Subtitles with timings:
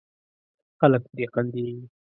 [0.79, 1.85] خلک پرې خندېږي.